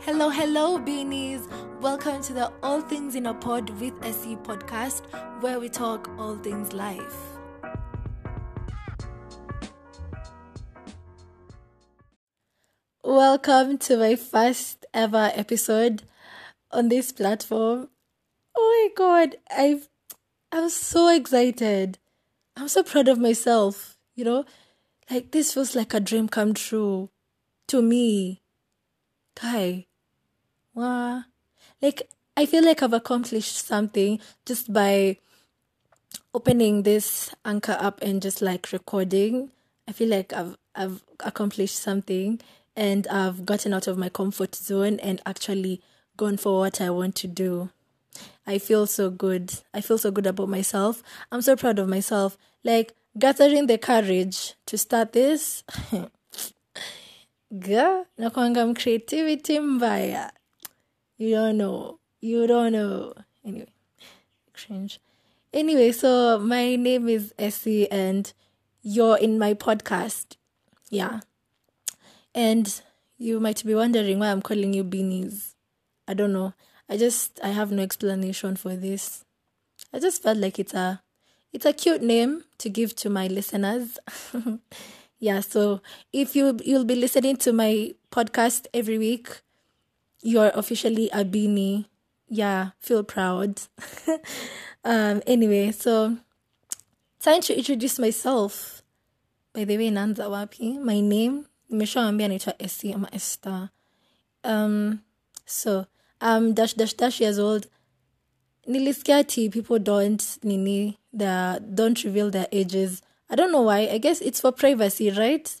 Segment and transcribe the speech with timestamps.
[0.00, 1.48] Hello, hello, beanies.
[1.80, 5.02] Welcome to the All Things in a Pod with Essie podcast,
[5.40, 7.16] where we talk all things life.
[13.02, 16.04] Welcome to my first ever episode
[16.70, 17.88] on this platform.
[18.56, 19.88] Oh my god, I've
[20.52, 21.98] I'm so excited.
[22.56, 24.44] I'm so proud of myself, you know?
[25.10, 27.10] Like this feels like a dream come true
[27.68, 28.42] to me.
[29.36, 29.86] Kai.
[30.74, 31.22] Wow.
[31.80, 35.18] Like I feel like I've accomplished something just by
[36.34, 39.50] opening this Anchor up and just like recording.
[39.86, 42.40] I feel like I've I've accomplished something
[42.74, 45.80] and I've gotten out of my comfort zone and actually
[46.16, 47.70] gone for what I want to do.
[48.46, 49.54] I feel so good.
[49.72, 51.02] I feel so good about myself.
[51.30, 52.36] I'm so proud of myself.
[52.64, 55.64] Like gathering the courage to start this.
[57.58, 60.30] Ga, nakwanga creativity mbaya.
[61.16, 61.98] You don't know.
[62.20, 63.14] You don't know.
[63.44, 63.72] Anyway,
[64.52, 65.00] cringe.
[65.52, 68.32] Anyway, so my name is Essie and
[68.82, 70.36] you're in my podcast.
[70.90, 71.20] Yeah.
[72.34, 72.82] And
[73.16, 75.54] you might be wondering why I'm calling you beanies.
[76.06, 76.52] I don't know.
[76.90, 79.24] I just I have no explanation for this.
[79.94, 81.00] I just felt like it's a
[81.52, 83.98] it's a cute name to give to my listeners.
[85.18, 85.80] yeah, so
[86.12, 89.40] if you you'll be listening to my podcast every week,
[90.22, 91.86] you're officially a beanie.
[92.28, 93.60] Yeah, feel proud.
[94.84, 96.16] um anyway, so
[97.20, 98.82] time to introduce myself.
[99.52, 100.78] By the way, naanza wapi?
[100.80, 103.70] My name nimeshawambia naitwa Essie ama Esther.
[104.44, 105.00] Um
[105.46, 105.86] so
[106.20, 107.66] I'm dash dash dash years old.
[108.68, 113.02] Nilisikia ati people don't nini the don't reveal their ages.
[113.28, 113.88] I don't know why.
[113.90, 115.54] I guess it's for privacy, right?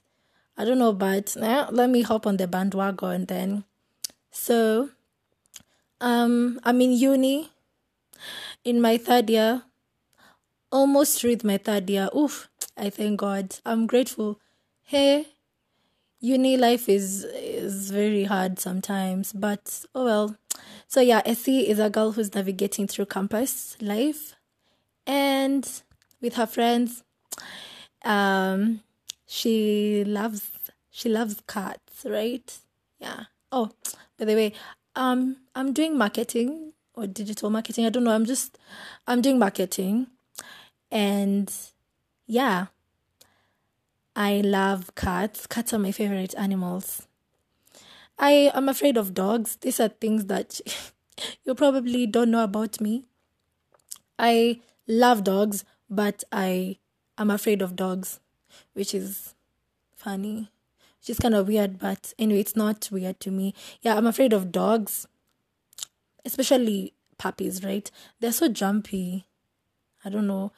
[0.56, 3.64] I don't know, but eh, let me hop on the bandwagon then.
[4.30, 4.90] So,
[6.00, 7.50] um, I'm in uni,
[8.64, 9.62] in my third year,
[10.70, 12.08] almost through my third year.
[12.16, 13.56] Oof, I thank God.
[13.64, 14.40] I'm grateful.
[14.82, 15.26] Hey,
[16.20, 20.36] uni life is is very hard sometimes, but oh well.
[20.88, 24.34] So yeah, Essie is a girl who's navigating through campus life,
[25.06, 25.68] and
[26.20, 27.02] with her friends,
[28.04, 28.80] um,
[29.26, 30.50] she loves
[30.90, 32.58] she loves cats, right?
[32.98, 33.24] Yeah.
[33.52, 33.70] Oh,
[34.18, 34.52] by the way,
[34.94, 37.86] um, I'm doing marketing or digital marketing.
[37.86, 38.14] I don't know.
[38.14, 38.58] I'm just
[39.06, 40.08] I'm doing marketing,
[40.90, 41.52] and
[42.26, 42.66] yeah.
[44.18, 45.46] I love cats.
[45.46, 47.06] Cats are my favorite animals.
[48.18, 49.56] I am afraid of dogs.
[49.56, 50.58] These are things that
[51.44, 53.04] you probably don't know about me.
[54.18, 56.78] I love dogs, but I
[57.18, 58.20] am afraid of dogs,
[58.74, 59.34] which is
[59.94, 60.50] funny.
[61.00, 63.54] Which is kind of weird, but anyway, it's not weird to me.
[63.80, 65.06] Yeah, I'm afraid of dogs,
[66.24, 67.90] especially puppies, right?
[68.20, 69.26] They're so jumpy.
[70.04, 70.52] I don't know.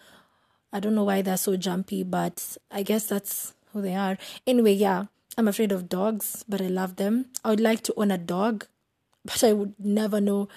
[0.73, 4.19] I don't know why they're so jumpy, but I guess that's who they are.
[4.47, 7.27] Anyway, yeah, I'm afraid of dogs, but I love them.
[7.45, 8.67] I would like to own a dog,
[9.25, 10.49] but I would never know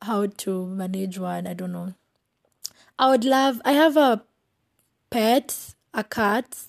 [0.00, 1.46] how to manage one.
[1.46, 1.94] I don't know.
[2.98, 4.22] I would love, I have a
[5.12, 6.64] pet, a cat,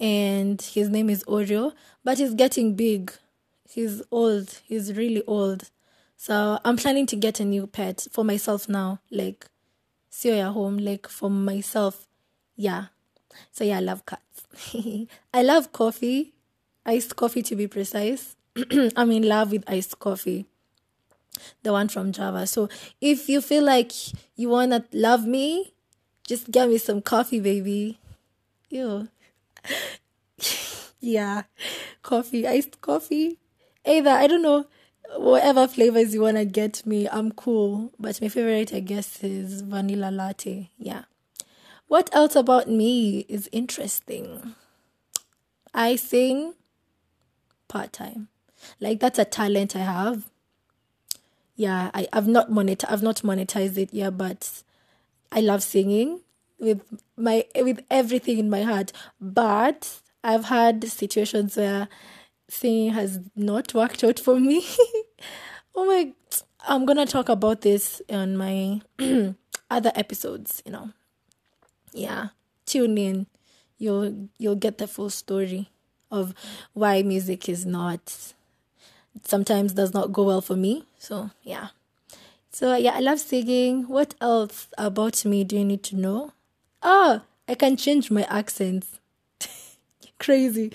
[0.00, 3.12] and his name is Oreo, but he's getting big.
[3.68, 4.60] He's old.
[4.64, 5.70] He's really old.
[6.16, 9.00] So I'm planning to get a new pet for myself now.
[9.10, 9.46] Like,
[10.08, 12.06] see ya home, like for myself.
[12.56, 12.86] Yeah.
[13.52, 14.46] So yeah, I love cats.
[15.34, 16.32] I love coffee,
[16.86, 18.36] iced coffee to be precise.
[18.96, 20.46] I'm in love with iced coffee.
[21.62, 22.46] The one from Java.
[22.46, 22.70] So
[23.02, 23.92] if you feel like
[24.34, 25.74] you wanna love me,
[26.26, 27.98] just get me some coffee, baby.
[28.70, 29.08] Ew.
[31.00, 31.42] yeah.
[32.02, 33.38] Coffee, iced coffee.
[33.84, 34.66] Either I don't know
[35.16, 37.92] whatever flavors you want to get me, I'm cool.
[37.98, 40.70] But my favorite, I guess, is vanilla latte.
[40.78, 41.04] Yeah.
[41.88, 44.54] What else about me is interesting?
[45.72, 46.54] I sing
[47.68, 48.28] part time.
[48.80, 50.26] Like that's a talent I have.
[51.54, 54.62] Yeah, I, I've not monet I've not monetized it yet, but
[55.32, 56.20] I love singing
[56.58, 56.82] with
[57.16, 58.92] my with everything in my heart.
[59.20, 61.88] But I've had situations where
[62.48, 64.64] singing has not worked out for me.
[65.74, 66.12] oh my
[66.68, 68.80] I'm gonna talk about this on my
[69.70, 70.90] other episodes, you know.
[71.92, 72.28] Yeah.
[72.66, 73.26] Tune in.
[73.78, 75.70] You'll you'll get the full story
[76.10, 76.34] of
[76.72, 78.32] why music is not
[79.22, 80.84] sometimes does not go well for me.
[80.98, 81.68] So yeah.
[82.56, 83.82] So yeah, I love singing.
[83.86, 86.32] What else about me do you need to know?
[86.82, 88.98] Oh, I can change my accents.
[90.18, 90.72] Crazy.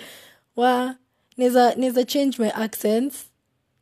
[0.56, 0.94] Wow.
[1.40, 3.32] Neza neza change my accents.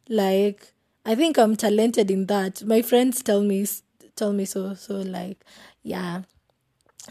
[0.07, 0.71] Like
[1.05, 2.63] I think I'm talented in that.
[2.63, 3.67] My friends tell me
[4.15, 4.75] tell me so.
[4.75, 5.43] So like
[5.83, 6.21] yeah.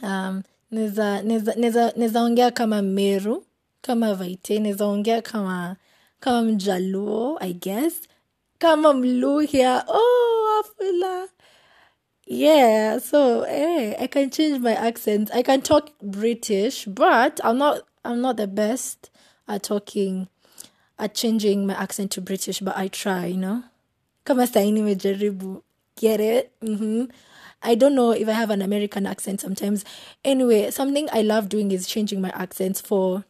[0.03, 0.43] Um
[0.73, 3.45] neza neza neza neza ongea kama Meru,
[3.83, 5.77] kama Vaite, neza ongea kama
[6.19, 8.09] kama Mjaluo, I guess.
[8.59, 9.85] Kama Mluhya.
[9.87, 10.28] Oh,
[10.63, 11.29] Afula.
[12.27, 15.31] Yeah, so hey, I can change my accent.
[15.33, 19.11] I can talk British, but I'm not I'm not the best
[19.47, 20.29] at talking
[20.99, 23.65] at changing my accent to British, but I try, you know.
[24.25, 25.63] Kama saini mejaribu.
[25.97, 26.53] Get it?
[26.61, 27.05] Mm-hmm.
[27.63, 29.85] I don't know if I have an American accent sometimes.
[30.25, 33.25] Anyway, something I love doing is changing my accents for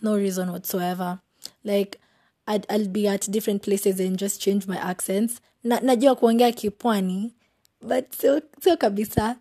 [0.00, 1.20] no reason whatsoever.
[1.64, 2.00] Like
[2.46, 5.40] I'd, I'll be at different places and just change my accents.
[5.62, 7.32] Na, najua kuongea kipwani,
[7.80, 9.38] but so so kabisa.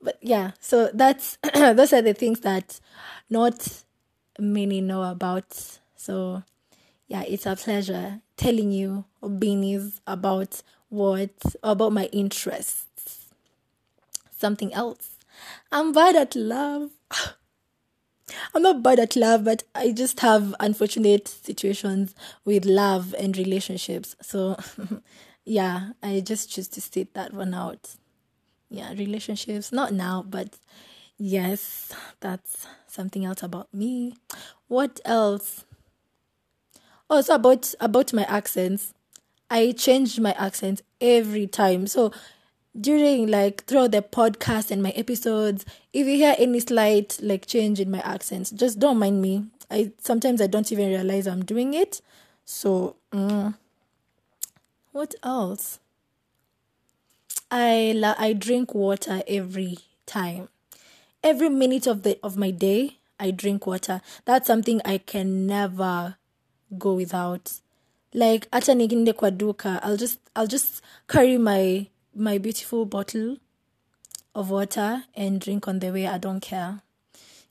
[0.00, 2.80] But yeah, so that's those are the things that
[3.28, 3.84] not
[4.38, 5.78] many know about.
[5.96, 6.42] So
[7.08, 11.30] yeah, it's a pleasure telling you beanies about what
[11.62, 13.26] about my interests.
[14.38, 15.16] Something else.
[15.72, 16.90] I'm bad at love.
[18.54, 24.16] I'm not bad at love, but I just have unfortunate situations with love and relationships.
[24.22, 24.56] So,
[25.44, 27.96] yeah, I just choose to state that one out.
[28.70, 30.56] Yeah, relationships, not now, but
[31.18, 34.14] yes, that's something else about me.
[34.68, 35.64] What else?
[37.10, 38.94] Oh, so about about my accents.
[39.50, 41.86] I change my accent every time.
[41.86, 42.12] So
[42.78, 47.80] during like throughout the podcast and my episodes, if you hear any slight like change
[47.80, 49.46] in my accents, just don't mind me.
[49.70, 52.00] I sometimes I don't even realize I'm doing it.
[52.44, 53.54] So, mm,
[54.92, 55.78] what else?
[57.50, 60.48] I la- I drink water every time.
[61.22, 64.00] Every minute of the of my day, I drink water.
[64.24, 66.16] That's something I can never
[66.76, 67.52] go without.
[68.12, 73.38] Like hata nikiende kwa duka, I'll just I'll just carry my my beautiful bottle
[74.34, 76.06] of water and drink on the way.
[76.06, 76.80] I don't care.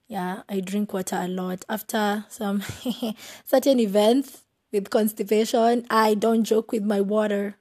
[0.08, 1.66] Yeah, I drink water a lot.
[1.70, 2.62] After some
[3.46, 7.56] certain events with constipation, I don't joke with my water.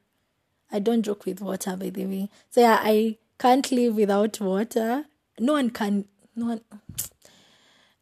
[0.71, 2.29] I don't joke with water, by the way.
[2.51, 5.05] So yeah, I can't live without water.
[5.39, 6.07] No one can.
[6.35, 6.61] No one.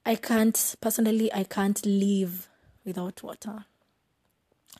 [0.06, 1.32] I can't personally.
[1.32, 2.48] I can't live
[2.84, 3.64] without water.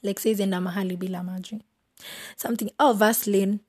[0.02, 1.60] Like says in mahali bila maji.
[2.36, 2.70] Something.
[2.78, 3.60] Oh, Vaseline.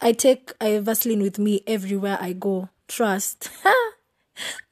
[0.00, 2.68] I take I Vaseline with me everywhere I go.
[2.88, 3.50] Trust.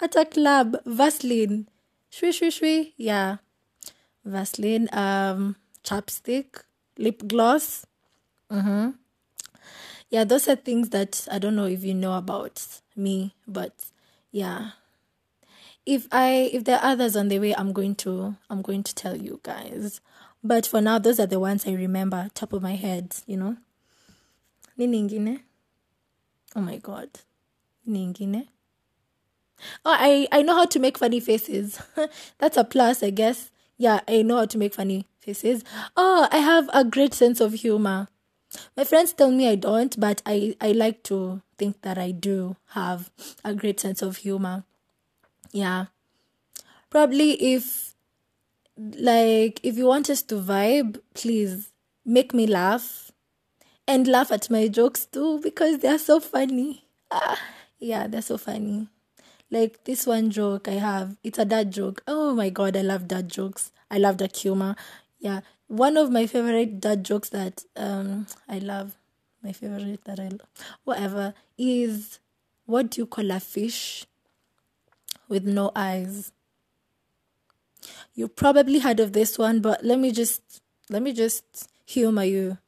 [0.00, 1.68] At a club, Vaseline.
[2.10, 2.92] Shwi shwi shwi.
[2.96, 3.38] Yeah.
[4.24, 4.88] Vaseline.
[4.92, 6.62] Um, chapstick,
[6.98, 7.86] lip gloss.
[8.50, 8.90] Mm-hmm.
[10.10, 12.66] Yeah, those are things that I don't know if you know about
[12.96, 13.72] me, but
[14.30, 14.70] yeah.
[15.86, 18.94] If I if there are others on the way, I'm going to I'm going to
[18.94, 20.00] tell you guys.
[20.42, 23.56] But for now, those are the ones I remember top of my head, you know.
[24.76, 25.42] Nini?
[26.56, 27.10] Oh my god.
[27.86, 28.48] Nini ingine?
[29.84, 31.80] Oh, I, I know how to make funny faces.
[32.38, 33.50] That's a plus, I guess.
[33.76, 35.64] Yeah, I know how to make funny faces.
[35.96, 38.08] Oh, I have a great sense of humor.
[38.76, 42.56] My friends tell me I don't, but I, I like to think that I do
[42.70, 43.10] have
[43.44, 44.64] a great sense of humor.
[45.50, 45.86] Yeah.
[46.90, 47.94] Probably if,
[48.76, 51.70] like, if you want us to vibe, please
[52.04, 53.03] make me laugh
[53.86, 56.84] and laugh at my jokes too because they're so funny.
[57.10, 57.40] Ah,
[57.78, 58.88] yeah, they're so funny.
[59.50, 62.02] Like this one joke I have, it's a dad joke.
[62.08, 63.72] Oh my god, I love dad jokes.
[63.90, 64.74] I love that humor.
[65.18, 68.96] Yeah, one of my favorite dad jokes that um I love,
[69.42, 70.48] my favorite that I love,
[70.84, 72.18] whatever is
[72.66, 74.06] what do you call a fish
[75.28, 76.32] with no eyes?
[78.14, 82.58] You probably heard of this one, but let me just let me just humor you.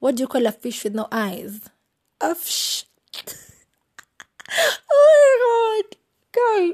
[0.00, 1.60] What do you call a fish with no eyes?
[2.20, 2.84] A fish.
[4.90, 5.96] oh my god,
[6.32, 6.72] guy.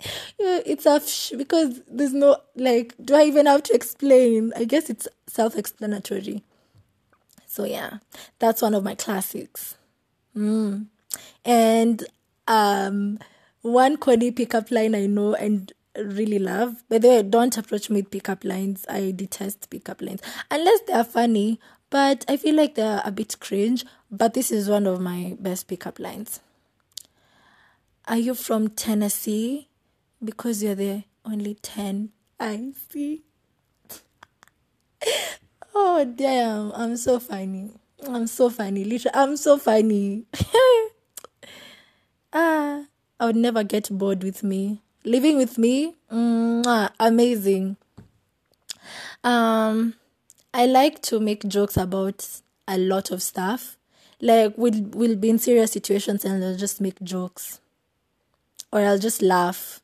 [0.38, 2.94] yeah, it's a fish because there's no like.
[3.02, 4.52] Do I even have to explain?
[4.56, 6.42] I guess it's self-explanatory.
[7.46, 7.98] So yeah,
[8.38, 9.76] that's one of my classics.
[10.36, 10.86] Mm.
[11.44, 12.04] And
[12.48, 13.18] um,
[13.62, 15.72] one corny pickup line I know and
[16.04, 16.84] really love.
[16.88, 18.84] By the way, don't approach me with pickup lines.
[18.88, 21.60] I detest pickup lines unless they are funny.
[21.90, 23.84] But I feel like they're a bit cringe.
[24.10, 26.40] But this is one of my best pickup lines.
[28.06, 29.68] Are you from Tennessee?
[30.22, 33.22] Because you're the only 10 I see.
[35.74, 36.72] oh, damn.
[36.72, 37.70] I'm so funny.
[38.06, 38.84] I'm so funny.
[38.84, 40.24] Literally, I'm so funny.
[42.32, 42.84] ah,
[43.18, 44.80] I would never get bored with me.
[45.04, 47.76] Living with me, mwah, amazing.
[49.24, 49.94] Um,
[50.52, 52.26] I like to make jokes about
[52.68, 53.76] a lot of stuff.
[54.20, 57.60] Like we'll we'll be in serious situations and I'll just make jokes.
[58.72, 59.80] Or I'll just laugh.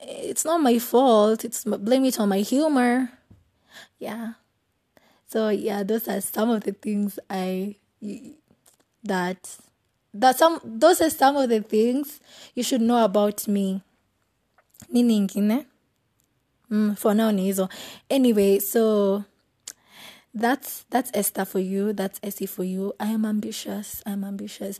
[0.00, 1.44] It's not my fault.
[1.44, 3.10] It's blame it on my humor.
[3.98, 4.34] Yeah.
[5.26, 7.76] So yeah, those are some of the things I
[9.04, 9.58] that
[10.14, 12.20] that some those are some of the things
[12.54, 13.82] you should know about me.
[14.90, 15.66] Nini ingine?
[16.70, 17.52] Mm, for now ni
[18.10, 19.24] Anyway, so
[20.34, 21.92] that's that's Esther for you.
[21.92, 22.92] That's Essie for you.
[23.00, 24.02] I am ambitious.
[24.04, 24.78] I'm ambitious.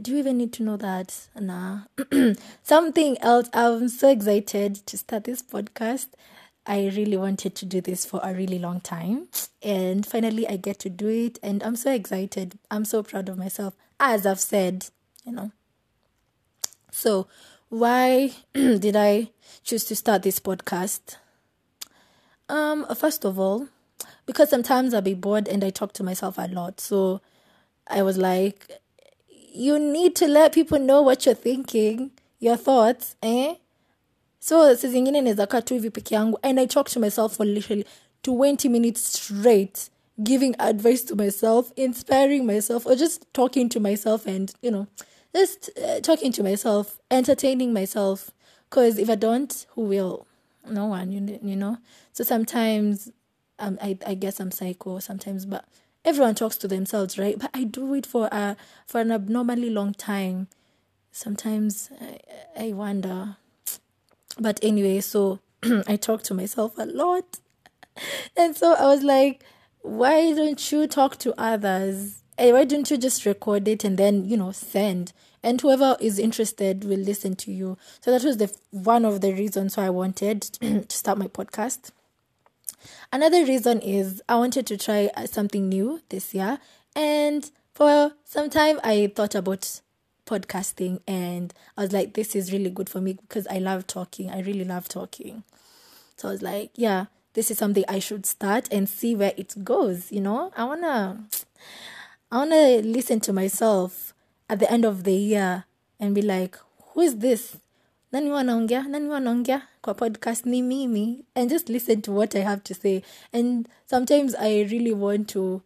[0.00, 1.28] Do you even need to know that?
[1.38, 1.80] Nah.
[2.62, 3.48] Something else.
[3.52, 6.08] I'm so excited to start this podcast.
[6.66, 9.28] I really wanted to do this for a really long time.
[9.62, 11.38] And finally, I get to do it.
[11.42, 12.58] And I'm so excited.
[12.70, 14.86] I'm so proud of myself, as I've said,
[15.24, 15.50] you know.
[16.92, 17.26] So,
[17.70, 19.30] why did I
[19.62, 21.16] choose to start this podcast?
[22.48, 23.68] Um, first of all,
[24.26, 26.80] because sometimes I'll be bored and I talk to myself a lot.
[26.80, 27.20] So
[27.86, 28.68] I was like,
[29.52, 32.10] you need to let people know what you're thinking,
[32.40, 33.54] your thoughts, eh?
[34.40, 37.46] So saa zingine naweza kaa tu hivi peke yangu and I talk to myself for
[37.46, 37.84] literally
[38.22, 39.90] 20 minutes straight
[40.22, 44.86] giving advice to myself, inspiring myself, or just talking to myself and, you know,
[45.34, 48.30] just uh, talking to myself, entertaining myself.
[48.68, 50.26] Because if I don't, who will?
[50.68, 51.78] No one, you, you know?
[52.12, 53.10] So sometimes
[53.58, 55.64] um, I, I guess I'm psycho sometimes, but
[56.04, 57.38] everyone talks to themselves, right?
[57.38, 58.56] But I do it for a,
[58.86, 60.48] for an abnormally long time.
[61.12, 62.18] Sometimes I,
[62.58, 63.36] I wonder.
[64.38, 65.40] But anyway, so
[65.86, 67.38] I talk to myself a lot.
[68.36, 69.44] And so I was like,
[69.82, 72.19] why don't you talk to others?
[72.40, 75.12] Hey, why don't you just record it and then, you know, send?
[75.42, 77.76] And whoever is interested will listen to you.
[78.00, 81.90] So that was the one of the reasons why I wanted to start my podcast.
[83.12, 86.58] Another reason is I wanted to try uh, something new this year.
[86.96, 89.82] And for some time, I thought about
[90.24, 94.30] podcasting and I was like, this is really good for me because I love talking.
[94.30, 95.42] I really love talking.
[96.16, 97.04] So I was like, yeah,
[97.34, 100.10] this is something I should start and see where it goes.
[100.10, 101.26] You know, I wanna,
[102.32, 104.14] I wanna listen to myself
[104.48, 105.64] at the end of the year
[105.98, 106.56] and be like,
[106.94, 107.56] who is this?
[108.12, 110.46] nani wanaongea nani wanaongea kwa podcast?
[110.46, 111.24] Ni mimi.
[111.34, 113.02] And just listen to what i have to say.
[113.32, 115.62] And sometimes i really want to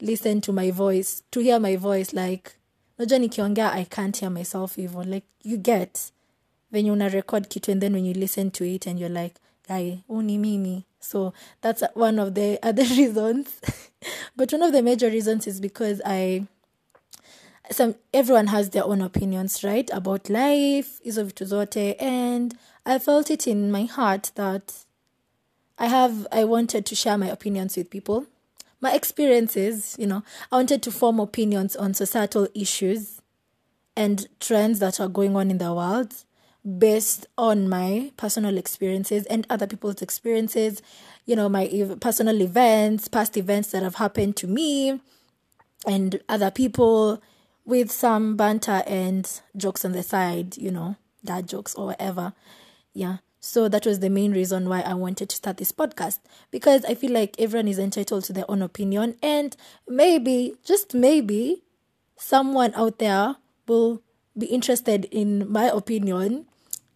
[0.00, 2.50] listen to my voice to hear my voice like
[2.98, 5.10] najua nikiongea i can't hear myself even.
[5.10, 5.98] Like you get.
[6.72, 9.34] Venye una record kitu and then when you listen to it and you're like
[9.68, 13.60] guy huu mimi so that's one of the other reasons.
[14.36, 16.46] But one of the major reasons is because i
[17.70, 23.46] some everyone has their own opinions right about life vitu zote and i felt it
[23.46, 24.84] in my heart that
[25.78, 28.26] i have i wanted to share my opinions with people.
[28.80, 33.20] My experiences you know i wanted to form opinions on societal issues
[33.94, 36.14] and trends that are going on in the world
[36.78, 40.82] based on my personal experiences and other people's experiences
[41.24, 41.66] you know my
[42.00, 45.00] personal events past events that have happened to me
[45.86, 47.22] and other people
[47.64, 52.32] with some banter and jokes on the side, you know, dad jokes or whatever.
[52.92, 53.18] Yeah.
[53.38, 56.18] So that was the main reason why I wanted to start this podcast
[56.50, 59.56] because I feel like everyone is entitled to their own opinion and
[59.88, 61.62] maybe, just maybe,
[62.16, 63.36] someone out there
[63.66, 64.02] will
[64.36, 66.46] be interested in my opinion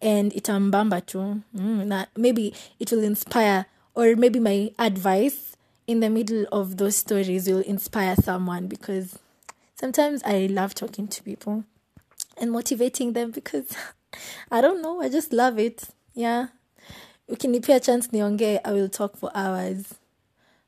[0.01, 1.41] and itambamba too.
[1.55, 3.65] Mm, maybe it will inspire
[3.95, 5.55] or maybe my advice
[5.87, 9.19] in the middle of those stories will inspire someone because
[9.75, 11.63] sometimes I love talking to people
[12.37, 13.75] and motivating them because
[14.51, 15.89] I don't know, I just love it.
[16.13, 16.47] Yeah.
[17.29, 19.95] Ukinipea chance niongee, I will talk for hours.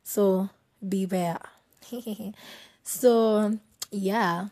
[0.04, 0.50] So
[0.88, 1.40] beware.
[2.84, 3.58] so
[3.92, 4.48] yeah,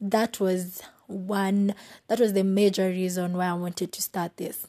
[0.00, 1.74] that was one
[2.08, 4.66] that was the major reason why I wanted to start this.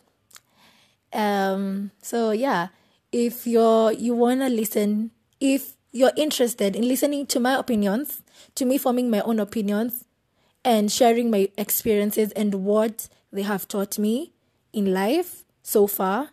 [1.12, 2.70] Um so yeah,
[3.12, 8.24] if you're you wanna listen if you're interested in listening to my opinions,
[8.56, 10.06] to me forming my own opinions
[10.66, 14.32] and sharing my experiences and what they have taught me
[14.74, 16.30] in life so far,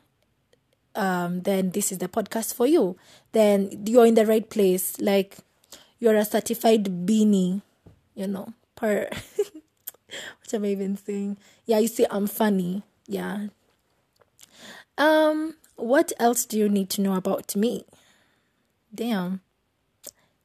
[0.95, 2.97] um, then this is the podcast for you.
[3.33, 4.99] Then you're in the right place.
[5.01, 5.39] Like
[5.99, 7.63] you're a certified beanie,
[8.15, 9.09] you know, per
[10.41, 11.37] what am I even saying?
[11.67, 12.83] Yeah, you see, I'm funny.
[13.07, 13.49] Yeah.
[14.99, 17.85] Um, what else do you need to know about me?
[18.95, 19.41] Damn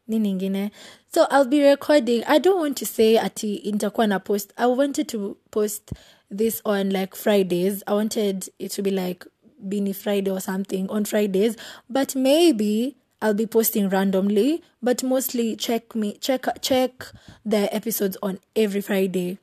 [0.07, 0.72] nini ingine
[1.12, 5.07] so i'll be recording i don't want to say ati nitakuwa na post i wanted
[5.07, 5.91] to post
[6.29, 9.25] this on like fridays i wanted it to be like
[9.67, 11.55] beanie friday or something on fridays
[11.89, 17.05] but maybe I'll be posting randomly, but mostly check me check check
[17.45, 19.39] the episodes on every Friday.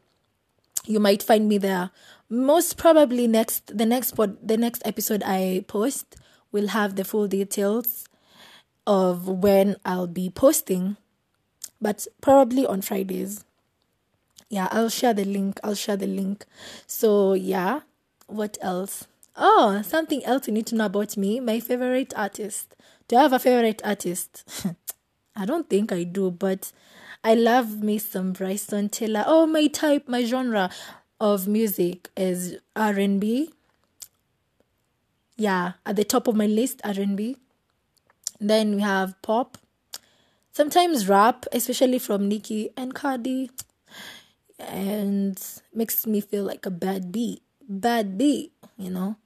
[0.86, 1.90] You might find me there.
[2.28, 6.16] Most probably next the next pod, the next episode I post
[6.50, 8.04] will have the full details
[8.86, 10.96] of when I'll be posting,
[11.80, 13.44] but probably on Fridays.
[14.48, 15.58] Yeah, I'll share the link.
[15.64, 16.44] I'll share the link.
[16.86, 17.80] So, yeah,
[18.26, 19.06] what else?
[19.34, 22.76] Oh, something else you need to know about me my favorite artist.
[23.08, 24.44] Do I have a favorite artist?
[25.36, 26.70] I don't think I do, but
[27.24, 29.24] I love me some Bryson Taylor.
[29.26, 30.70] Oh, my type, my genre
[31.20, 33.52] of music is R&B.
[35.36, 37.36] Yeah, at the top of my list, R&B.
[38.40, 39.58] Then we have pop.
[40.50, 43.50] Sometimes rap, especially from Nicki and Cardi
[44.58, 45.40] and
[45.74, 47.42] makes me feel like a bad beat.
[47.68, 49.16] Bad beat, you know.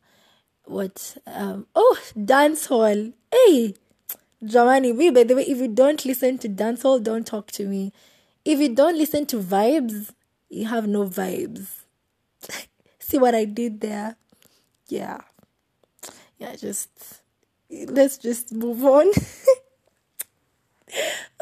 [0.64, 3.12] What um oh dance hall.
[3.32, 3.74] Hey
[4.44, 7.92] Jamani, me by the way, if you don't listen to dancehall, don't talk to me.
[8.44, 10.12] If you don't listen to vibes,
[10.48, 11.68] you have no vibes.
[12.98, 14.16] See what I did there?
[14.88, 15.20] Yeah.
[16.38, 17.22] Yeah, just
[17.70, 19.10] let's just move on.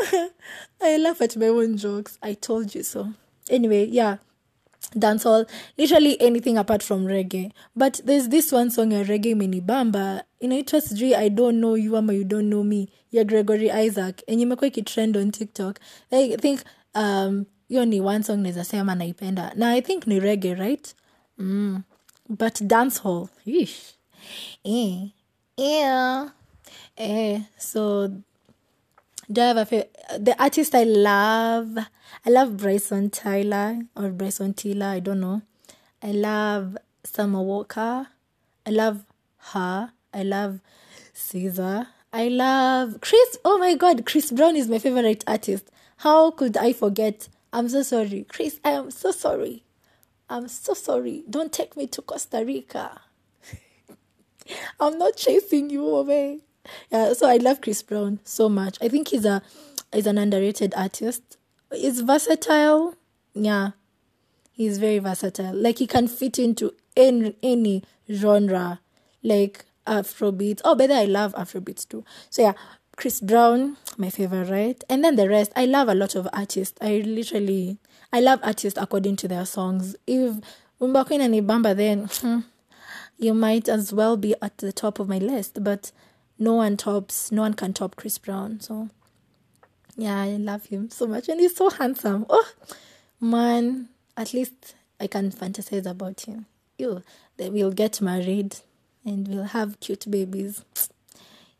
[0.81, 2.19] I laugh at my own jokes.
[2.23, 3.13] I told you so
[3.51, 4.19] anyway, yeah,
[4.95, 5.47] dancehall,
[5.79, 7.53] literally anything apart from reggae.
[7.77, 10.23] But there's this one song, a reggae mini bamba.
[10.43, 14.43] Inaitwa sijui I don't know you ama you don't know me ya Gregory Isaac enye
[14.43, 15.81] imekuwa ikitrend on TikTok.
[16.13, 16.61] I think
[16.95, 20.95] um ni one song naweza sema naipenda na I think ni reggae right
[21.39, 21.83] mm.
[22.29, 23.95] but dancehall ish
[24.65, 25.11] eh.
[25.57, 26.31] yeah.
[26.97, 27.41] Eh.
[27.59, 28.11] so
[29.31, 29.97] do I have a favorite?
[30.19, 31.78] The artist I love,
[32.26, 35.43] I love Bryson Tyler or Bryson Tiller, I don't know.
[36.02, 38.09] I love Summer Walker.
[38.66, 39.04] I love
[39.52, 39.93] her.
[40.12, 40.61] I love
[41.14, 41.87] SZA.
[42.12, 43.38] I love Chris.
[43.45, 45.71] Oh my God, Chris Brown is my favorite artist.
[45.99, 47.28] How could I forget?
[47.52, 48.26] I'm so sorry.
[48.28, 49.65] Chris, I am so sorry.
[50.28, 51.25] I'm so sorry.
[51.28, 53.00] Don't take me to Costa Rica.
[54.80, 56.41] I'm not chasing you oh away.
[56.91, 58.79] Yeah, so I love Chris Brown so much.
[58.81, 59.43] I think he's a
[59.93, 61.37] he's an underrated artist.
[61.73, 62.95] He's versatile.
[63.35, 63.71] Yeah.
[64.53, 65.55] He's very versatile.
[65.55, 68.81] Like he can fit into any any genre.
[69.23, 70.61] Like Afrobeats.
[70.65, 72.05] Oh, but I love Afrobeats too.
[72.31, 72.53] So yeah,
[72.97, 74.83] Chris Brown, my favorite, right?
[74.89, 75.53] And then the rest.
[75.57, 76.79] I love a lot of artists.
[76.81, 77.79] I literally
[78.13, 79.97] I love artists according to their songs.
[80.07, 80.37] If
[80.81, 82.41] Umbugi and Ibamba, then hmm,
[83.19, 85.63] you might as well be at the top of my list.
[85.65, 85.91] But
[86.38, 88.60] no one tops no one can top Chris Brown.
[88.60, 88.90] So
[89.97, 92.26] yeah, I love him so much and he's so handsome.
[92.28, 92.50] Oh
[93.20, 96.47] man, at least I can fantasize about him.
[96.78, 97.02] You
[97.36, 98.56] that we'll get married
[99.04, 100.64] and we'll have cute babies.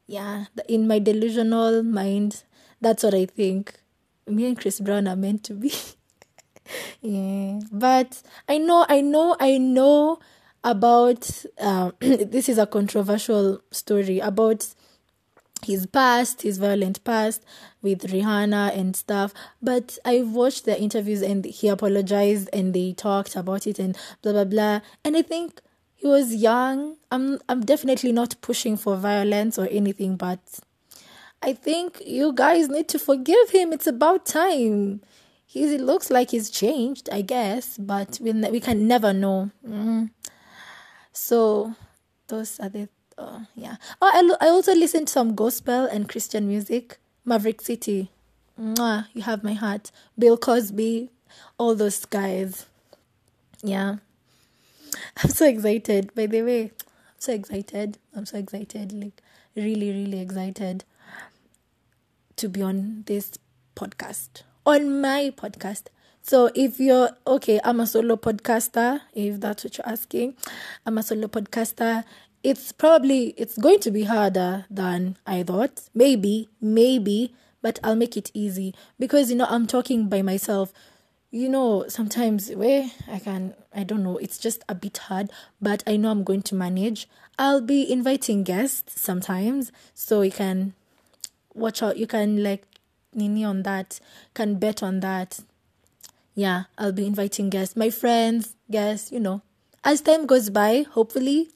[0.06, 2.44] Yeah, in my delusional mind,
[2.80, 3.74] that's what I think.
[4.26, 5.72] Me and Chris Brown are meant to be.
[7.00, 10.18] yeah, but I know, I know, I know
[10.64, 14.66] about uh, this is a controversial story about
[15.64, 17.44] his past, his violent past
[17.83, 19.33] with Rihanna and stuff.
[19.62, 24.33] But I've watched the interviews and he apologized and they talked about it and blah
[24.33, 24.81] blah blah.
[25.05, 25.61] And I think
[25.94, 26.96] he was young.
[27.11, 30.40] I'm I'm definitely not pushing for violence or anything, but
[31.42, 33.72] I think you guys need to forgive him.
[33.72, 35.03] It's about time.
[35.46, 39.50] He looks like he's changed, I guess, but we we can never know.
[39.66, 40.11] Mm.
[41.14, 41.74] So
[42.29, 43.77] those are the uh, yeah.
[44.03, 46.98] Oh, I I also listen to some gospel and Christian music.
[47.24, 48.11] Maverick City,
[48.61, 49.90] Mwah, you have my heart.
[50.18, 51.09] Bill Cosby,
[51.57, 52.66] all those guys.
[53.62, 53.96] Yeah,
[55.22, 56.14] I'm so excited.
[56.14, 57.98] By the way, I'm so excited.
[58.14, 58.92] I'm so excited.
[58.92, 59.22] Like
[59.57, 60.85] really, really excited
[62.37, 63.33] to be on this
[63.77, 65.85] podcast on my podcast.
[66.26, 70.34] So if you're okay, I'm a solo podcaster, if that's what you're asking.
[70.87, 72.02] I'm a solo podcaster.
[72.42, 75.82] It's probably it's going to be harder than I thought.
[75.92, 80.72] Maybe, maybe, but I'll make it easy because you know I'm talking by myself.
[81.30, 85.82] You know, sometimes where I can I don't know, it's just a bit hard, but
[85.87, 87.06] I know I'm going to manage.
[87.38, 90.72] I'll be inviting guests sometimes, so you can
[91.52, 91.98] watch out.
[91.98, 92.64] You can like
[93.12, 94.00] nini on that,
[94.32, 95.40] can bet on that
[96.35, 99.42] yeah, I'll be inviting guests, my friends, guests, you know.
[99.85, 101.51] As time goes by, hopefully,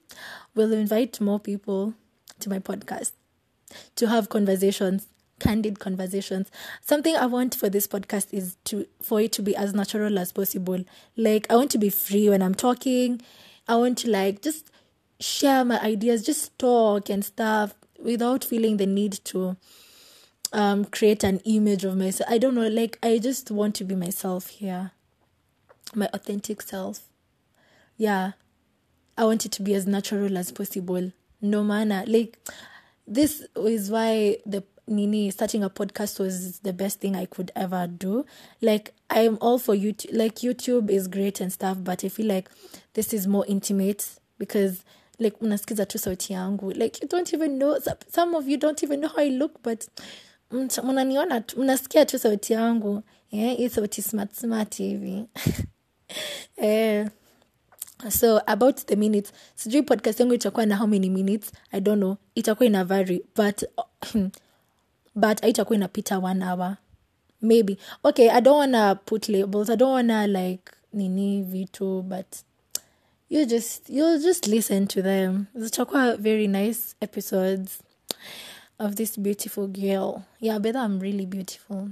[0.55, 1.95] we'll invite more people
[2.41, 3.13] to my podcast
[3.97, 5.07] to have conversations,
[5.41, 6.51] candid conversations.
[6.83, 10.33] Something I want for this podcast is to for it to be as natural as
[10.33, 10.85] possible.
[11.17, 13.21] Like I want to be free when I'm talking.
[13.67, 14.71] I want to like just
[15.21, 19.57] share my ideas, just talk and stuff without feeling the need to
[20.53, 22.31] um create an image of myself.
[22.31, 24.93] I don't know, like I just want to be myself here.
[25.95, 27.01] My authentic self.
[27.97, 28.33] Yeah.
[29.17, 31.13] I want it to be as natural as possible.
[31.41, 32.05] No manner.
[32.07, 32.39] Like
[33.07, 37.87] this is why the Nini starting a podcast was the best thing I could ever
[37.87, 38.25] do.
[38.61, 40.11] Like I'm all for YouTube.
[40.13, 42.49] Like YouTube is great and stuff, but I feel like
[42.95, 44.09] this is more intimate
[44.39, 44.85] because
[45.19, 46.77] like unasikiza tu sauti yangu.
[46.79, 47.79] Like you don't even know.
[48.09, 49.87] Some of you don't even know how I look, but
[50.51, 53.03] mnaniona mnasikia tu sauti yangu.
[53.31, 55.25] Yeah, hii sauti smart smart hivi.
[56.57, 57.09] yeah.
[58.09, 59.33] so about the minutes.
[59.55, 61.53] Sijui podcast yangu itakuwa na how many minutes.
[61.73, 62.17] I don't know.
[62.35, 63.63] Itakuwa ina vary but
[65.15, 66.77] but aitakuwa inapita one hour.
[67.43, 67.79] Maybe.
[68.05, 69.71] Okay i don't wanna put labels.
[69.71, 72.27] I don't wanna like nini vitu but
[73.31, 75.47] you just you'll just listen to them.
[75.55, 77.83] Zitakuwa very nice episodes
[78.79, 81.91] of this beautiful girl yeah but i'm really beautiful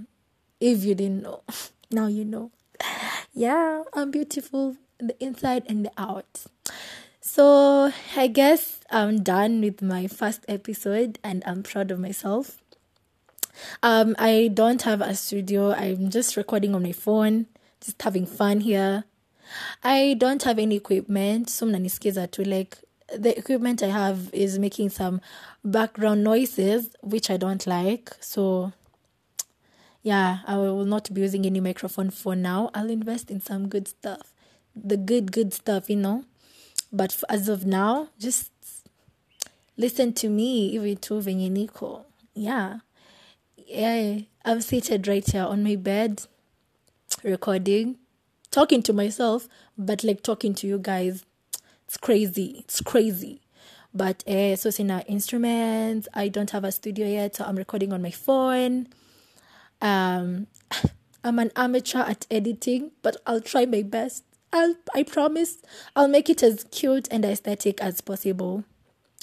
[0.61, 1.42] if you didn't know
[1.90, 2.51] now you know
[3.35, 6.44] yeah i'm beautiful the inside and the out
[7.20, 12.59] so i guess i'm done with my first episode and i'm proud of myself
[13.83, 15.72] um, I don't have a studio.
[15.72, 17.46] I'm just recording on my phone,
[17.81, 19.05] just having fun here.
[19.83, 21.51] I don't have any equipment.
[21.51, 22.79] So mnanisikiza tu like
[23.14, 25.21] the equipment I have is making some
[25.64, 28.12] background noises which I don't like.
[28.21, 28.73] So
[30.03, 32.71] yeah, I will not be using any microphone for now.
[32.75, 34.33] I'll invest in some good stuff.
[34.75, 36.25] The good good stuff, you know.
[36.92, 38.51] But as of now, just
[39.77, 42.05] listen to me even tu venye niko.
[42.35, 42.79] Yeah
[43.66, 46.23] yeah, I'm seated right here on my bed,
[47.23, 47.97] recording,
[48.51, 51.25] talking to myself, but like talking to you guys.
[51.87, 52.61] It's crazy.
[52.61, 53.40] It's crazy.
[53.94, 56.09] But eh, so our instruments.
[56.12, 58.88] I don't have a studio yet, so I'm recording on my phone.
[59.81, 60.49] Um,
[61.25, 64.25] I'm an amateur at editing, but I'll try my best.
[64.53, 65.59] I'll I promise
[65.94, 68.64] I'll make it as cute and aesthetic as possible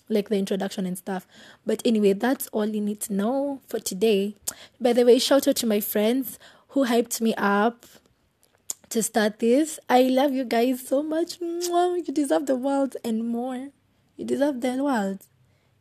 [0.10, 1.28] like the introduction and stuff.
[1.66, 4.36] But anyway, that's all you need to know for today.
[4.80, 7.86] By the way, shout out to my friends who hyped me up
[8.94, 9.80] to start this.
[9.90, 11.42] I love you guys so much.
[11.42, 13.70] You deserve the world and more.
[14.16, 15.26] You deserve the world.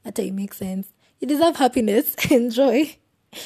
[0.02, 0.88] That it makes sense.
[1.20, 2.96] You deserve happiness and joy.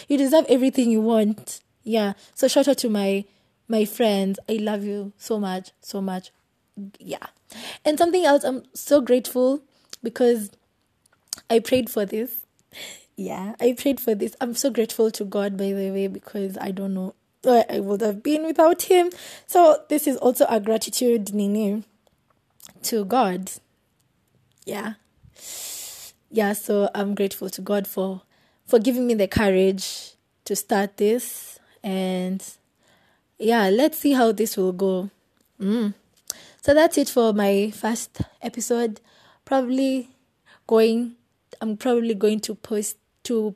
[0.08, 1.60] You deserve everything you want.
[1.82, 2.12] Yeah.
[2.34, 3.24] So shout out to my
[3.66, 4.38] my friends.
[4.48, 6.30] I love you so much, so much.
[7.00, 7.26] Yeah.
[7.84, 9.62] And something else, I'm so grateful
[10.00, 10.52] because
[11.50, 12.46] I prayed for this.
[13.18, 14.36] Yeah, I prayed for this.
[14.42, 17.14] I'm so grateful to God, by the way, because I don't know
[17.50, 19.10] I would have been without Him.
[19.46, 21.84] So, this is also a gratitude, Nini,
[22.82, 23.50] to God.
[24.64, 24.94] Yeah.
[26.30, 28.22] Yeah, so I'm grateful to God for
[28.66, 32.42] for giving me the courage to start this and
[33.38, 35.10] yeah, let's see how this will go.
[35.60, 35.94] Mm.
[36.62, 39.00] So that's it for my first episode.
[39.44, 40.08] Probably
[40.66, 41.14] going
[41.60, 43.54] I'm probably going to post to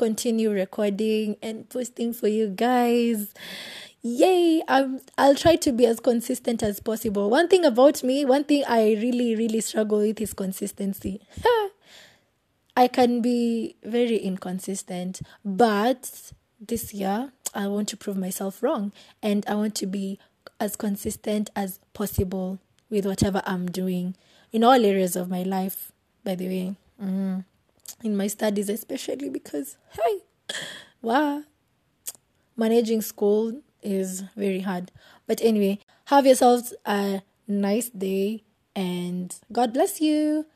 [0.00, 3.34] continue recording and posting for you guys.
[4.00, 4.62] Yay!
[4.66, 7.28] I'm, I'll try to be as consistent as possible.
[7.28, 11.20] One thing about me, one thing I really, really struggle with is consistency.
[12.78, 19.44] I can be very inconsistent, but this year I want to prove myself wrong and
[19.46, 20.18] I want to be
[20.58, 22.58] as consistent as possible
[22.88, 24.16] with whatever I'm doing
[24.50, 25.92] in all areas of my life,
[26.24, 26.76] by the way.
[27.02, 27.44] Mm.
[28.02, 30.20] In my studies, especially because, hey,
[31.02, 31.42] wow,
[32.56, 34.92] managing school is very hard.
[35.26, 40.46] But anyway, have yourselves a nice day and God bless you.